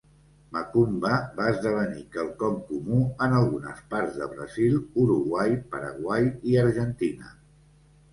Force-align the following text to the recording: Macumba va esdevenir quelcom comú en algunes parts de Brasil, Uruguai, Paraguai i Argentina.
Macumba 0.55 1.09
va 1.39 1.49
esdevenir 1.49 1.99
quelcom 2.15 2.55
comú 2.69 3.01
en 3.25 3.35
algunes 3.39 3.83
parts 3.91 4.17
de 4.21 4.29
Brasil, 4.31 4.79
Uruguai, 5.03 5.53
Paraguai 5.77 6.27
i 6.55 6.59
Argentina. 6.63 7.29